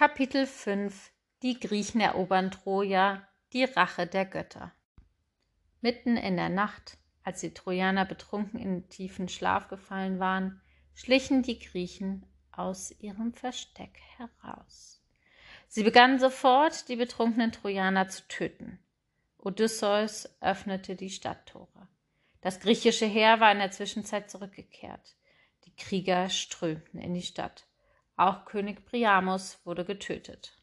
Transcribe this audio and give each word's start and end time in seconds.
Kapitel 0.00 0.46
5 0.46 1.12
Die 1.42 1.60
Griechen 1.60 2.00
erobern 2.00 2.50
Troja, 2.50 3.28
die 3.52 3.64
Rache 3.64 4.06
der 4.06 4.24
Götter. 4.24 4.72
Mitten 5.82 6.16
in 6.16 6.38
der 6.38 6.48
Nacht, 6.48 6.96
als 7.22 7.40
die 7.40 7.52
Trojaner 7.52 8.06
betrunken 8.06 8.58
in 8.58 8.88
tiefen 8.88 9.28
Schlaf 9.28 9.68
gefallen 9.68 10.18
waren, 10.18 10.62
schlichen 10.94 11.42
die 11.42 11.58
Griechen 11.58 12.24
aus 12.50 12.92
ihrem 12.98 13.34
Versteck 13.34 14.00
heraus. 14.16 15.04
Sie 15.68 15.82
begannen 15.82 16.18
sofort, 16.18 16.88
die 16.88 16.96
betrunkenen 16.96 17.52
Trojaner 17.52 18.08
zu 18.08 18.26
töten. 18.26 18.78
Odysseus 19.36 20.30
öffnete 20.40 20.96
die 20.96 21.10
Stadttore. 21.10 21.88
Das 22.40 22.60
griechische 22.60 23.04
Heer 23.04 23.38
war 23.40 23.52
in 23.52 23.58
der 23.58 23.70
Zwischenzeit 23.70 24.30
zurückgekehrt. 24.30 25.14
Die 25.66 25.76
Krieger 25.76 26.30
strömten 26.30 27.00
in 27.00 27.12
die 27.12 27.20
Stadt. 27.20 27.66
Auch 28.20 28.44
König 28.44 28.84
Priamos 28.84 29.64
wurde 29.64 29.86
getötet. 29.86 30.54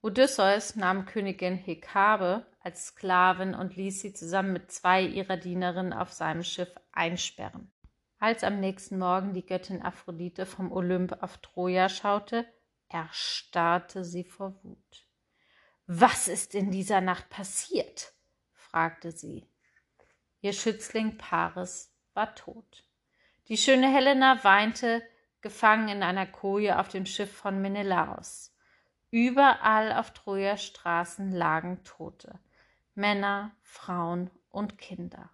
Odysseus 0.00 0.74
nahm 0.74 1.06
Königin 1.06 1.54
Hekabe 1.56 2.44
als 2.58 2.86
Sklavin 2.86 3.54
und 3.54 3.76
ließ 3.76 4.00
sie 4.00 4.12
zusammen 4.12 4.52
mit 4.52 4.72
zwei 4.72 5.02
ihrer 5.02 5.36
Dienerinnen 5.36 5.92
auf 5.92 6.12
seinem 6.12 6.42
Schiff 6.42 6.74
einsperren. 6.90 7.70
Als 8.18 8.42
am 8.42 8.58
nächsten 8.58 8.98
Morgen 8.98 9.34
die 9.34 9.46
Göttin 9.46 9.82
Aphrodite 9.82 10.44
vom 10.44 10.72
Olymp 10.72 11.16
auf 11.22 11.38
Troja 11.38 11.88
schaute, 11.88 12.44
erstarrte 12.88 14.04
sie 14.04 14.24
vor 14.24 14.58
Wut. 14.64 15.06
Was 15.86 16.26
ist 16.26 16.56
in 16.56 16.72
dieser 16.72 17.00
Nacht 17.00 17.30
passiert? 17.30 18.14
fragte 18.52 19.12
sie. 19.12 19.46
Ihr 20.40 20.54
Schützling 20.54 21.18
Paris 21.18 21.94
war 22.14 22.34
tot. 22.34 22.82
Die 23.46 23.56
schöne 23.56 23.94
Helena 23.94 24.42
weinte, 24.42 25.04
gefangen 25.42 25.88
in 25.88 26.02
einer 26.02 26.26
Koje 26.26 26.78
auf 26.78 26.88
dem 26.88 27.04
Schiff 27.04 27.30
von 27.30 27.60
Menelaos. 27.60 28.54
Überall 29.10 29.92
auf 29.92 30.12
Trojas 30.12 30.64
Straßen 30.64 31.32
lagen 31.32 31.84
Tote, 31.84 32.38
Männer, 32.94 33.50
Frauen 33.60 34.30
und 34.50 34.78
Kinder. 34.78 35.28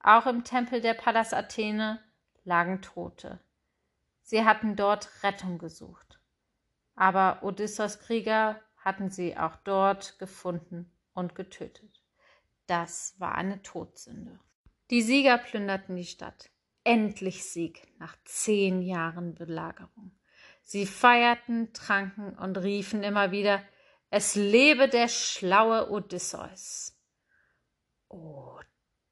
Auch 0.00 0.26
im 0.26 0.42
Tempel 0.42 0.80
der 0.80 0.94
Pallas 0.94 1.32
Athene 1.32 2.00
lagen 2.42 2.82
Tote. 2.82 3.38
Sie 4.22 4.44
hatten 4.44 4.74
dort 4.74 5.22
Rettung 5.22 5.58
gesucht. 5.58 6.18
Aber 6.96 7.42
Odysseus 7.42 8.00
Krieger 8.00 8.60
hatten 8.76 9.10
sie 9.10 9.36
auch 9.36 9.56
dort 9.56 10.18
gefunden 10.18 10.90
und 11.12 11.34
getötet. 11.34 12.02
Das 12.66 13.14
war 13.18 13.34
eine 13.34 13.62
Todsünde. 13.62 14.40
Die 14.90 15.02
Sieger 15.02 15.38
plünderten 15.38 15.96
die 15.96 16.04
Stadt 16.04 16.50
endlich 16.84 17.44
Sieg 17.44 17.82
nach 17.98 18.16
zehn 18.24 18.82
Jahren 18.82 19.34
Belagerung. 19.34 20.12
Sie 20.62 20.86
feierten, 20.86 21.72
tranken 21.72 22.38
und 22.38 22.56
riefen 22.56 23.02
immer 23.02 23.30
wieder, 23.32 23.62
es 24.10 24.34
lebe 24.34 24.88
der 24.88 25.08
schlaue 25.08 25.90
Odysseus. 25.90 26.96
Oh, 28.08 28.58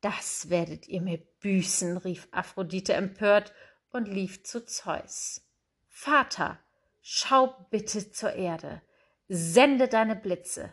das 0.01 0.49
werdet 0.49 0.87
ihr 0.89 1.03
mir 1.03 1.19
büßen, 1.41 1.97
rief 1.99 2.29
Aphrodite 2.31 2.95
empört 2.95 3.53
und 3.91 4.07
lief 4.07 4.45
zu 4.45 4.65
Zeus. 4.65 5.43
Vater, 5.89 6.59
schau 7.03 7.67
bitte 7.71 8.11
zur 8.11 8.33
Erde, 8.33 8.81
sende 9.29 9.89
deine 9.89 10.17
Blitze, 10.17 10.73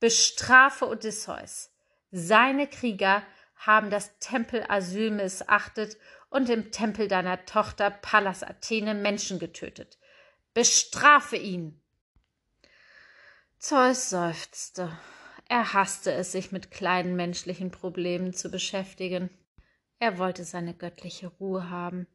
bestrafe 0.00 0.88
Odysseus. 0.88 1.70
Seine 2.10 2.68
Krieger 2.68 3.22
haben 3.56 3.90
das 3.90 4.18
Tempelasyl 4.18 5.10
missachtet 5.10 5.96
und 6.34 6.50
im 6.50 6.72
Tempel 6.72 7.06
deiner 7.06 7.46
Tochter 7.46 7.90
Pallas 7.90 8.42
Athene 8.42 8.92
Menschen 8.92 9.38
getötet. 9.38 10.00
Bestrafe 10.52 11.36
ihn! 11.36 11.80
Zeus 13.56 14.10
seufzte. 14.10 14.98
Er 15.48 15.74
hasste 15.74 16.10
es, 16.12 16.32
sich 16.32 16.50
mit 16.50 16.72
kleinen 16.72 17.14
menschlichen 17.14 17.70
Problemen 17.70 18.34
zu 18.34 18.50
beschäftigen. 18.50 19.30
Er 20.00 20.18
wollte 20.18 20.42
seine 20.42 20.74
göttliche 20.74 21.28
Ruhe 21.28 21.70
haben. 21.70 22.08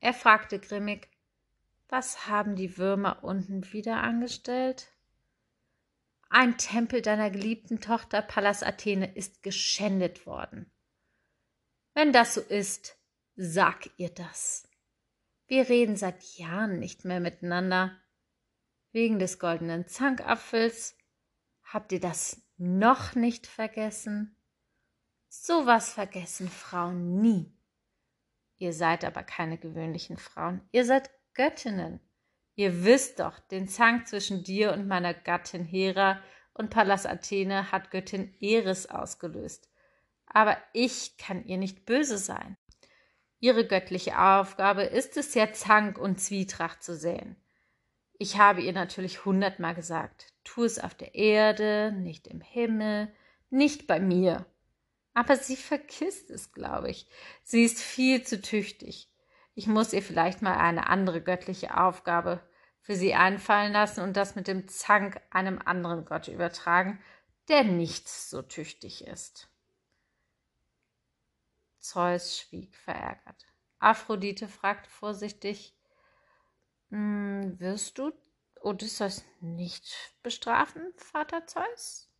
Er 0.00 0.14
fragte 0.14 0.58
grimmig, 0.58 1.08
was 1.88 2.26
haben 2.26 2.56
die 2.56 2.76
Würmer 2.76 3.22
unten 3.22 3.72
wieder 3.72 4.02
angestellt? 4.02 4.88
Ein 6.28 6.58
Tempel 6.58 7.02
deiner 7.02 7.30
geliebten 7.30 7.80
Tochter 7.80 8.20
Pallas 8.20 8.64
Athene 8.64 9.14
ist 9.14 9.44
geschändet 9.44 10.26
worden. 10.26 10.72
Wenn 11.94 12.12
das 12.12 12.34
so 12.34 12.40
ist, 12.40 12.99
Sag 13.42 13.88
ihr 13.96 14.10
das. 14.10 14.68
Wir 15.46 15.70
reden 15.70 15.96
seit 15.96 16.22
Jahren 16.36 16.78
nicht 16.78 17.06
mehr 17.06 17.20
miteinander. 17.20 17.96
Wegen 18.92 19.18
des 19.18 19.38
goldenen 19.38 19.86
Zankapfels. 19.86 20.94
Habt 21.62 21.90
ihr 21.92 22.00
das 22.00 22.42
noch 22.58 23.14
nicht 23.14 23.46
vergessen? 23.46 24.36
So 25.30 25.64
was 25.64 25.94
vergessen 25.94 26.50
Frauen 26.50 27.22
nie. 27.22 27.56
Ihr 28.58 28.74
seid 28.74 29.06
aber 29.06 29.22
keine 29.22 29.56
gewöhnlichen 29.56 30.18
Frauen. 30.18 30.60
Ihr 30.70 30.84
seid 30.84 31.08
Göttinnen. 31.32 31.98
Ihr 32.56 32.84
wisst 32.84 33.20
doch, 33.20 33.38
den 33.38 33.68
Zank 33.68 34.06
zwischen 34.06 34.44
dir 34.44 34.74
und 34.74 34.86
meiner 34.86 35.14
Gattin 35.14 35.64
Hera 35.64 36.22
und 36.52 36.68
Pallas 36.68 37.06
Athene 37.06 37.72
hat 37.72 37.90
Göttin 37.90 38.34
Eris 38.38 38.84
ausgelöst. 38.84 39.70
Aber 40.26 40.58
ich 40.74 41.16
kann 41.16 41.46
ihr 41.46 41.56
nicht 41.56 41.86
böse 41.86 42.18
sein. 42.18 42.58
Ihre 43.40 43.66
göttliche 43.66 44.18
Aufgabe 44.18 44.82
ist 44.82 45.16
es 45.16 45.34
ja, 45.34 45.52
Zank 45.52 45.98
und 45.98 46.20
Zwietracht 46.20 46.82
zu 46.82 46.94
säen. 46.94 47.36
Ich 48.18 48.38
habe 48.38 48.60
ihr 48.60 48.74
natürlich 48.74 49.24
hundertmal 49.24 49.74
gesagt, 49.74 50.34
tu 50.44 50.64
es 50.64 50.78
auf 50.78 50.94
der 50.94 51.14
Erde, 51.14 51.92
nicht 51.96 52.26
im 52.28 52.42
Himmel, 52.42 53.10
nicht 53.48 53.86
bei 53.86 53.98
mir. 53.98 54.44
Aber 55.14 55.36
sie 55.36 55.56
vergisst 55.56 56.30
es, 56.30 56.52
glaube 56.52 56.90
ich. 56.90 57.08
Sie 57.42 57.64
ist 57.64 57.80
viel 57.80 58.22
zu 58.22 58.42
tüchtig. 58.42 59.10
Ich 59.54 59.66
muss 59.66 59.94
ihr 59.94 60.02
vielleicht 60.02 60.42
mal 60.42 60.58
eine 60.58 60.88
andere 60.88 61.22
göttliche 61.22 61.76
Aufgabe 61.76 62.40
für 62.82 62.94
sie 62.94 63.14
einfallen 63.14 63.72
lassen 63.72 64.02
und 64.02 64.16
das 64.16 64.36
mit 64.36 64.48
dem 64.48 64.68
Zank 64.68 65.20
einem 65.30 65.58
anderen 65.64 66.04
Gott 66.04 66.28
übertragen, 66.28 67.00
der 67.48 67.64
nicht 67.64 68.08
so 68.08 68.42
tüchtig 68.42 69.06
ist. 69.06 69.49
Zeus 71.80 72.38
schwieg 72.38 72.76
verärgert. 72.76 73.46
Aphrodite 73.78 74.46
fragte 74.46 74.90
vorsichtig, 74.90 75.74
hm, 76.90 77.58
wirst 77.58 77.98
du 77.98 78.12
Odysseus 78.60 79.24
nicht 79.40 80.14
bestrafen, 80.22 80.92
Vater 80.96 81.46
Zeus? 81.46 82.10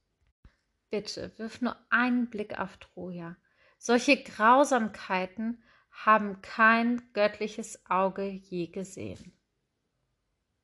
Bitte, 0.88 1.32
wirf 1.38 1.60
nur 1.60 1.76
einen 1.90 2.30
Blick 2.30 2.58
auf 2.58 2.78
Troja. 2.78 3.36
Solche 3.78 4.22
Grausamkeiten 4.22 5.62
haben 5.90 6.40
kein 6.40 7.12
göttliches 7.12 7.84
Auge 7.88 8.24
je 8.24 8.68
gesehen. 8.68 9.38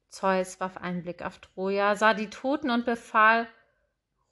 Zeus 0.08 0.60
warf 0.60 0.78
einen 0.78 1.02
Blick 1.02 1.22
auf 1.22 1.38
Troja, 1.40 1.94
sah 1.94 2.14
die 2.14 2.30
Toten 2.30 2.70
und 2.70 2.86
befahl, 2.86 3.48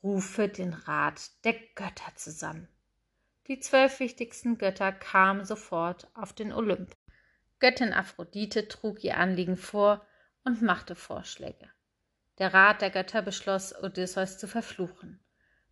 rufe 0.02 0.48
den 0.48 0.72
Rat 0.72 1.30
der 1.44 1.54
Götter 1.74 2.14
zusammen. 2.16 2.68
Die 3.46 3.60
zwölf 3.60 4.00
wichtigsten 4.00 4.56
Götter 4.56 4.90
kamen 4.90 5.44
sofort 5.44 6.08
auf 6.14 6.32
den 6.32 6.52
Olymp. 6.52 6.96
Göttin 7.60 7.92
Aphrodite 7.92 8.68
trug 8.68 9.04
ihr 9.04 9.18
Anliegen 9.18 9.56
vor 9.56 10.06
und 10.44 10.62
machte 10.62 10.94
Vorschläge. 10.94 11.70
Der 12.38 12.54
Rat 12.54 12.80
der 12.80 12.90
Götter 12.90 13.22
beschloss, 13.22 13.74
Odysseus 13.82 14.38
zu 14.38 14.48
verfluchen. 14.48 15.20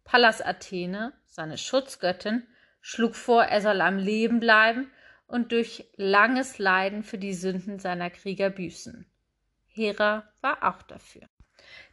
Pallas 0.05 0.43
Athene, 0.43 1.13
seine 1.27 1.57
Schutzgöttin, 1.57 2.47
schlug 2.81 3.17
vor, 3.17 3.45
er 3.45 3.61
soll 3.63 3.81
am 3.81 3.97
Leben 3.97 4.39
bleiben 4.39 4.91
und 5.27 5.53
durch 5.53 5.91
langes 5.97 6.59
Leiden 6.59 7.03
für 7.03 7.19
die 7.19 7.35
Sünden 7.35 7.79
seiner 7.79 8.11
Krieger 8.11 8.51
büßen. 8.51 9.07
Hera 9.67 10.31
war 10.43 10.63
auch 10.63 10.83
dafür. 10.83 11.23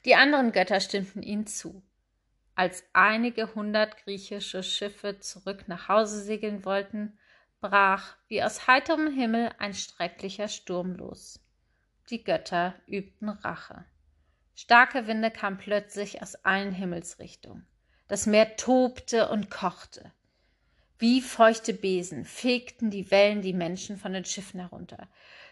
Die 0.04 0.16
anderen 0.16 0.52
Götter 0.52 0.81
stimmten 0.81 1.24
ihnen 1.24 1.48
zu. 1.48 1.81
Als 2.60 2.84
einige 2.92 3.56
hundert 3.56 4.04
griechische 4.04 4.64
Schiffe 4.64 5.18
zurück 5.22 5.70
nach 5.70 5.88
Hause 5.88 6.22
segeln 6.22 6.66
wollten, 6.66 7.18
brach 7.62 8.18
wie 8.28 8.44
aus 8.44 8.68
heiterem 8.68 9.10
Himmel 9.10 9.54
ein 9.60 9.74
schrecklicher 9.74 10.50
Sturm 10.50 10.94
los. 10.94 11.40
Die 12.10 12.22
Götter 12.22 12.76
übten 12.86 13.30
Rache. 13.30 13.86
Starke 14.56 15.08
Winde 15.08 15.32
kamen 15.32 15.58
plötzlich 15.58 16.22
aus 16.22 16.36
allen 16.44 16.74
Himmelsrichtungen. 16.74 17.66
Das 18.10 18.26
Meer 18.26 18.58
tobte 18.58 19.30
und 19.30 19.50
kochte. 19.50 20.12
Wie 20.98 21.22
feuchte 21.22 21.74
Besen 21.74 22.26
fegten 22.26 22.92
die 22.92 23.10
Wellen 23.10 23.42
die 23.42 23.54
Menschen 23.54 23.96
von 23.96 24.12
den 24.12 24.26
Schiffen 24.26 24.60
herunter. 24.60 25.08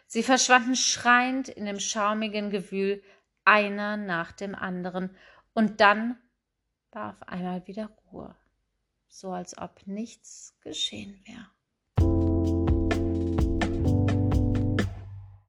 Sie 0.07 0.23
verschwanden 0.23 0.75
schreiend 0.75 1.47
in 1.47 1.67
dem 1.67 1.79
schaumigen 1.79 2.49
Gewühl, 2.49 3.01
einer 3.45 3.95
nach 3.95 4.33
dem 4.33 4.55
anderen, 4.55 5.15
und 5.53 5.79
dann 5.79 6.17
war 6.97 7.11
auf 7.11 7.27
einmal 7.27 7.67
wieder 7.67 7.91
Ruhe, 8.11 8.35
so 9.07 9.31
als 9.31 9.57
ob 9.57 9.85
nichts 9.85 10.57
geschehen 10.61 11.21
wäre. 11.25 11.47